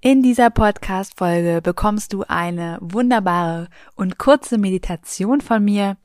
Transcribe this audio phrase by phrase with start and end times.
[0.00, 5.96] In dieser Podcast-Folge bekommst du eine wunderbare und kurze Meditation von mir,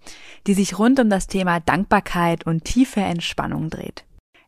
[0.47, 4.03] die sich rund um das Thema Dankbarkeit und tiefe Entspannung dreht.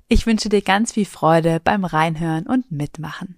[0.08, 3.36] Ich wünsche dir ganz viel Freude beim Reinhören und Mitmachen.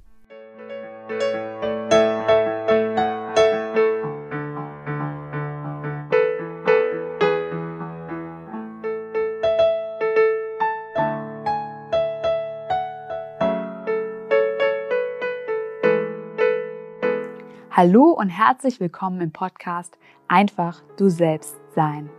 [17.77, 22.09] Hallo und herzlich willkommen im Podcast Einfach du selbst sein.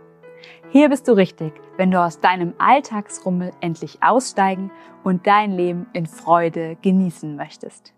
[0.69, 4.71] Hier bist du richtig, wenn du aus deinem Alltagsrummel endlich aussteigen
[5.03, 7.93] und dein Leben in Freude genießen möchtest.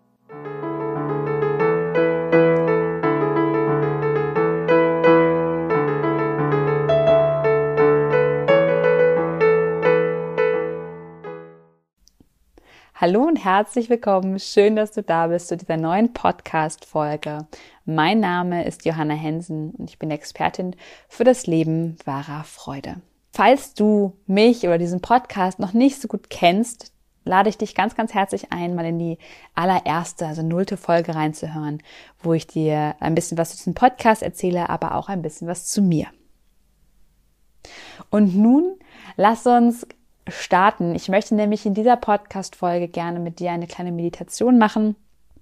[13.02, 14.38] Hallo und herzlich willkommen.
[14.38, 17.48] Schön, dass du da bist zu dieser neuen Podcast-Folge.
[17.84, 20.76] Mein Name ist Johanna Hensen und ich bin Expertin
[21.08, 23.00] für das Leben wahrer Freude.
[23.32, 26.92] Falls du mich oder diesen Podcast noch nicht so gut kennst,
[27.24, 29.18] lade ich dich ganz, ganz herzlich ein, mal in die
[29.56, 31.82] allererste, also nullte Folge reinzuhören,
[32.20, 35.66] wo ich dir ein bisschen was zu diesem Podcast erzähle, aber auch ein bisschen was
[35.66, 36.06] zu mir.
[38.10, 38.76] Und nun
[39.16, 39.88] lass uns
[40.28, 40.94] starten.
[40.94, 44.96] Ich möchte nämlich in dieser Podcast-Folge gerne mit dir eine kleine Meditation machen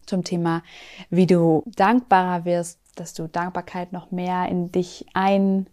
[0.07, 0.63] zum Thema,
[1.11, 5.69] wie du dankbarer wirst, dass du Dankbarkeit noch mehr in dich einlädst,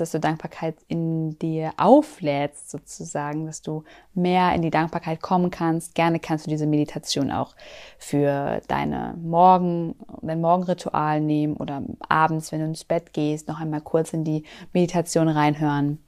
[0.00, 5.94] dass du Dankbarkeit in dir auflädst sozusagen, dass du mehr in die Dankbarkeit kommen kannst.
[5.94, 7.54] Gerne kannst du diese Meditation auch
[7.98, 13.82] für deine Morgen, dein Morgenritual nehmen oder abends, wenn du ins Bett gehst, noch einmal
[13.82, 15.98] kurz in die Meditation reinhören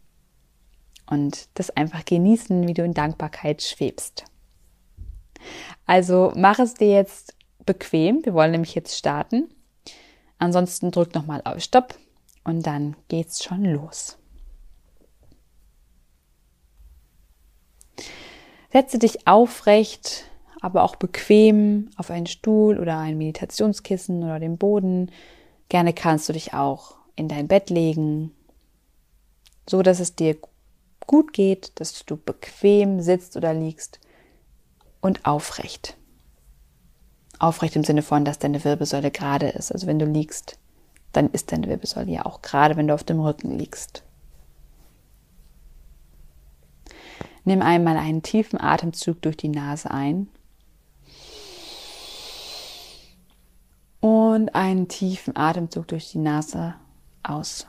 [1.11, 4.25] und das einfach genießen, wie du in Dankbarkeit schwebst.
[5.87, 7.35] Also mach es dir jetzt
[7.67, 8.25] bequem.
[8.25, 9.49] Wir wollen nämlich jetzt starten.
[10.39, 11.95] Ansonsten drück nochmal auf Stopp
[12.45, 14.17] und dann geht's schon los.
[18.73, 20.25] Setze dich aufrecht,
[20.61, 25.11] aber auch bequem auf einen Stuhl oder ein Meditationskissen oder den Boden.
[25.69, 28.33] Gerne kannst du dich auch in dein Bett legen,
[29.69, 30.37] so dass es dir
[31.07, 34.01] gut geht, dass du bequem sitzt oder liegst
[35.01, 35.97] und aufrecht.
[37.39, 39.73] Aufrecht im Sinne von, dass deine Wirbelsäule gerade ist.
[39.73, 40.59] Also wenn du liegst,
[41.13, 44.05] dann ist deine Wirbelsäule ja auch gerade, wenn du auf dem Rücken liegst.
[47.45, 50.29] Nimm einmal einen tiefen Atemzug durch die Nase ein
[54.01, 56.75] und einen tiefen Atemzug durch die Nase
[57.23, 57.67] aus.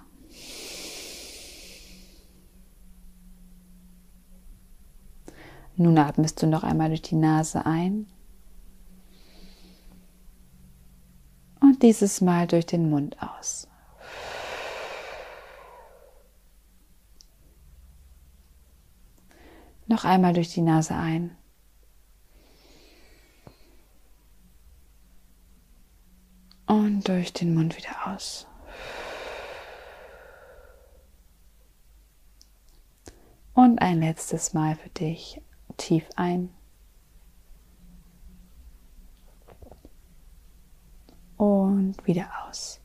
[5.75, 8.07] Nun atmest du noch einmal durch die Nase ein
[11.61, 13.67] und dieses Mal durch den Mund aus.
[19.87, 21.35] Noch einmal durch die Nase ein.
[26.65, 28.47] Und durch den Mund wieder aus.
[33.53, 35.41] Und ein letztes Mal für dich
[35.77, 36.49] tief ein.
[41.37, 42.81] Und wieder aus.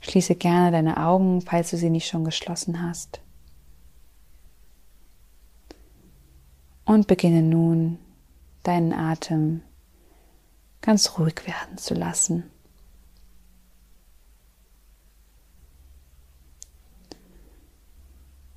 [0.00, 3.22] Schließe gerne deine Augen, falls du sie nicht schon geschlossen hast.
[6.84, 7.98] Und beginne nun
[8.64, 9.62] deinen Atem
[10.80, 12.50] ganz ruhig werden zu lassen.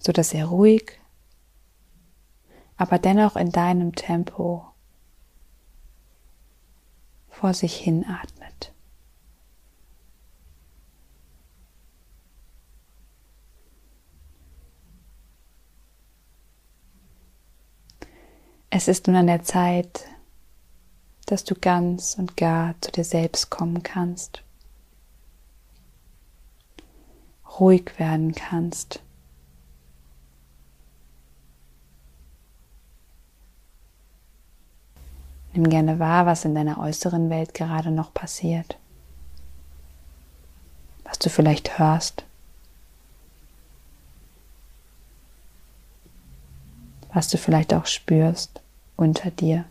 [0.05, 0.99] So dass er ruhig,
[2.77, 4.67] aber dennoch in deinem Tempo
[7.27, 8.71] vor sich hin atmet.
[18.69, 20.05] Es ist nun an der Zeit,
[21.25, 24.43] dass du ganz und gar zu dir selbst kommen kannst,
[27.59, 29.04] ruhig werden kannst
[35.55, 38.77] Nimm gerne wahr, was in deiner äußeren Welt gerade noch passiert.
[41.05, 42.25] Was du vielleicht hörst.
[47.13, 48.61] Was du vielleicht auch spürst
[48.97, 49.63] unter dir.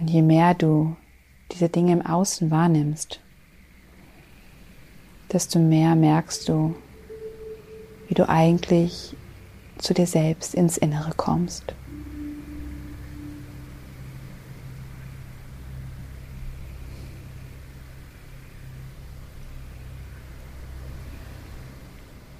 [0.00, 0.96] Und je mehr du
[1.52, 3.20] diese Dinge im Außen wahrnimmst,
[5.30, 6.74] desto mehr merkst du,
[8.08, 9.14] wie du eigentlich
[9.76, 11.74] zu dir selbst ins Innere kommst.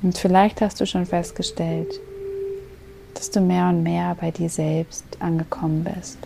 [0.04, 1.98] Und vielleicht hast du schon festgestellt,
[3.14, 6.18] dass du mehr und mehr bei dir selbst angekommen bist.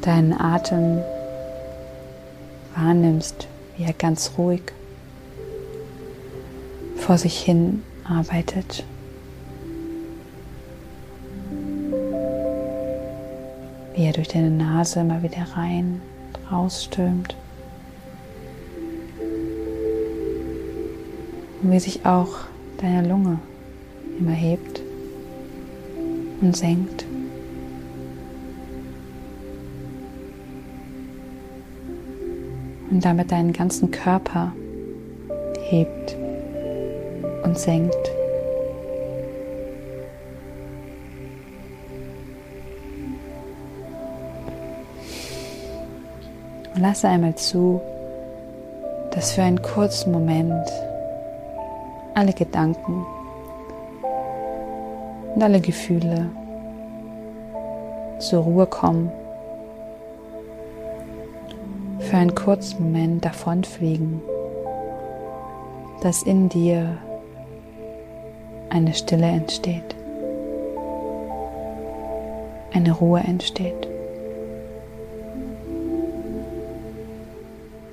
[0.00, 1.02] Deinen Atem
[2.74, 3.46] wahrnimmst,
[3.76, 4.62] wie er ganz ruhig
[6.96, 8.82] vor sich hin arbeitet.
[13.98, 16.00] Wie er durch deine Nase immer wieder rein,
[16.52, 17.34] rausströmt.
[21.60, 22.44] Und wie sich auch
[22.80, 23.40] deine Lunge
[24.20, 24.80] immer hebt
[26.40, 27.06] und senkt.
[32.90, 34.52] Und damit deinen ganzen Körper
[35.58, 36.16] hebt
[37.42, 38.07] und senkt.
[46.78, 47.80] Und lasse einmal zu,
[49.10, 50.70] dass für einen kurzen Moment
[52.14, 53.04] alle Gedanken
[55.34, 56.30] und alle Gefühle
[58.20, 59.10] zur Ruhe kommen,
[61.98, 64.22] für einen kurzen Moment davonfliegen,
[66.00, 66.96] dass in dir
[68.70, 69.96] eine Stille entsteht,
[72.72, 73.97] eine Ruhe entsteht.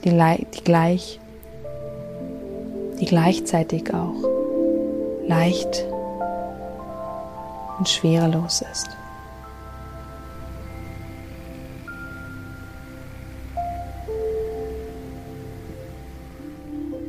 [0.06, 1.20] Die, die gleich,
[3.00, 4.16] die gleichzeitig auch
[5.28, 5.86] leicht
[7.80, 8.90] und schwerelos ist.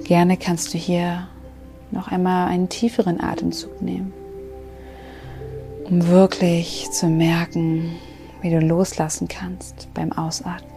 [0.05, 1.27] Gerne kannst du hier
[1.91, 4.13] noch einmal einen tieferen Atemzug nehmen,
[5.85, 7.97] um wirklich zu merken,
[8.41, 10.76] wie du loslassen kannst beim Ausatmen.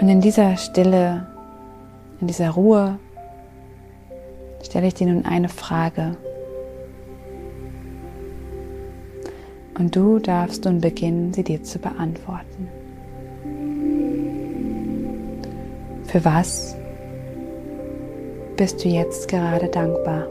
[0.00, 1.26] Und in dieser Stille,
[2.20, 2.98] in dieser Ruhe,
[4.62, 6.16] stelle ich dir nun eine Frage.
[9.76, 12.68] Und du darfst nun beginnen, sie dir zu beantworten.
[16.04, 16.76] Für was
[18.56, 20.26] bist du jetzt gerade dankbar?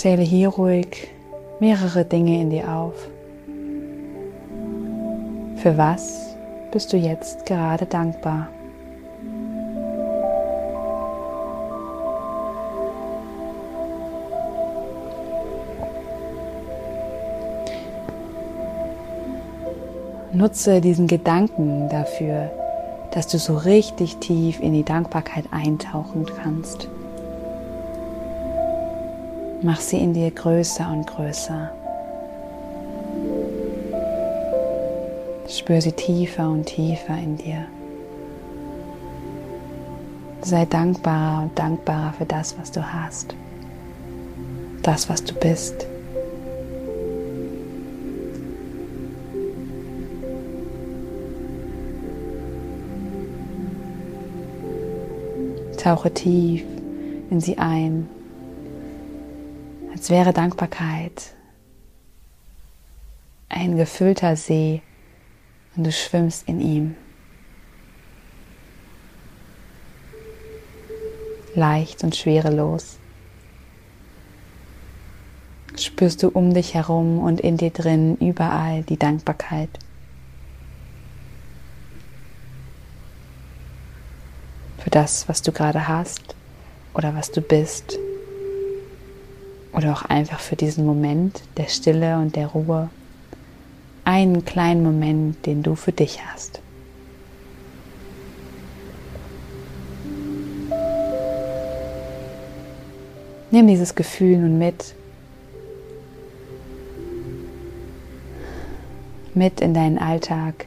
[0.00, 1.08] Zähle hier ruhig
[1.58, 2.94] mehrere Dinge in dir auf.
[5.56, 6.34] Für was
[6.72, 8.48] bist du jetzt gerade dankbar?
[20.32, 22.50] Nutze diesen Gedanken dafür,
[23.10, 26.88] dass du so richtig tief in die Dankbarkeit eintauchen kannst.
[29.62, 31.70] Mach sie in dir größer und größer.
[35.46, 37.66] Spür sie tiefer und tiefer in dir.
[40.40, 43.34] Sei dankbarer und dankbarer für das, was du hast.
[44.82, 45.86] Das, was du bist.
[55.76, 56.62] Tauche tief
[57.30, 58.08] in sie ein
[59.92, 61.34] als wäre Dankbarkeit
[63.48, 64.80] ein gefüllter See
[65.76, 66.96] und du schwimmst in ihm.
[71.54, 72.98] Leicht und schwerelos.
[75.76, 79.70] Spürst du um dich herum und in dir drin überall die Dankbarkeit.
[84.78, 86.36] Für das, was du gerade hast
[86.94, 87.98] oder was du bist
[89.80, 92.90] oder auch einfach für diesen Moment der Stille und der Ruhe
[94.04, 96.60] einen kleinen Moment, den du für dich hast.
[103.50, 104.94] Nimm dieses Gefühl nun mit,
[109.34, 110.66] mit in deinen Alltag.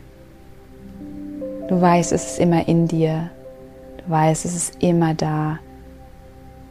[1.69, 3.29] Du weißt, es ist immer in dir.
[3.97, 5.59] Du weißt, es ist immer da.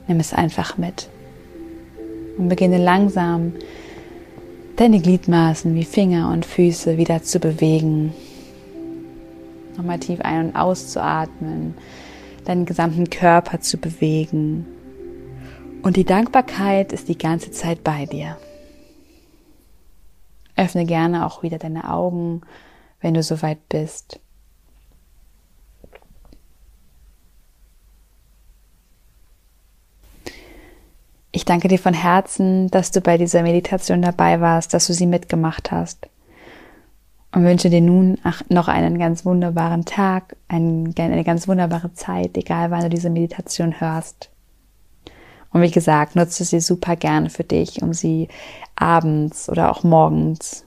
[0.08, 1.08] Nimm es einfach mit.
[2.38, 3.52] Und beginne langsam
[4.76, 8.14] deine Gliedmaßen wie Finger und Füße wieder zu bewegen.
[9.76, 11.74] Nochmal tief ein- und auszuatmen,
[12.44, 14.66] deinen gesamten Körper zu bewegen.
[15.82, 18.36] Und die Dankbarkeit ist die ganze Zeit bei dir.
[20.56, 22.42] Öffne gerne auch wieder deine Augen,
[23.00, 24.20] wenn du soweit bist.
[31.34, 35.06] Ich danke dir von Herzen, dass du bei dieser Meditation dabei warst, dass du sie
[35.06, 36.08] mitgemacht hast.
[37.34, 38.18] Und wünsche dir nun
[38.50, 44.28] noch einen ganz wunderbaren Tag, eine ganz wunderbare Zeit, egal wann du diese Meditation hörst.
[45.50, 48.28] Und wie gesagt, nutze sie super gerne für dich, um sie
[48.76, 50.66] abends oder auch morgens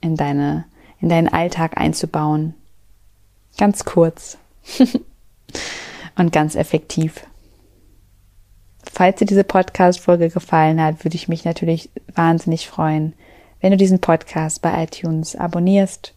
[0.00, 0.64] in deine,
[1.00, 2.54] in deinen Alltag einzubauen.
[3.56, 4.38] Ganz kurz
[6.16, 7.24] und ganz effektiv.
[8.94, 13.14] Falls dir diese Podcast-Folge gefallen hat, würde ich mich natürlich wahnsinnig freuen,
[13.62, 16.12] wenn du diesen Podcast bei iTunes abonnierst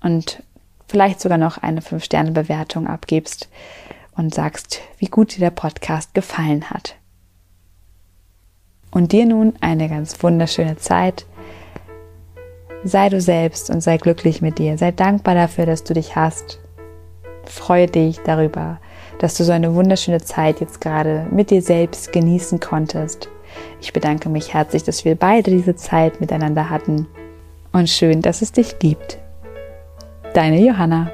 [0.00, 0.42] und
[0.88, 3.48] vielleicht sogar noch eine 5-Sterne-Bewertung abgibst
[4.16, 6.96] und sagst, wie gut dir der Podcast gefallen hat.
[8.90, 11.24] Und dir nun eine ganz wunderschöne Zeit.
[12.82, 14.76] Sei du selbst und sei glücklich mit dir.
[14.76, 16.58] Sei dankbar dafür, dass du dich hast.
[17.44, 18.80] Freue dich darüber,
[19.18, 23.28] dass du so eine wunderschöne Zeit jetzt gerade mit dir selbst genießen konntest.
[23.80, 27.06] Ich bedanke mich herzlich, dass wir beide diese Zeit miteinander hatten
[27.72, 29.18] und schön, dass es dich gibt.
[30.34, 31.10] Deine Johanna.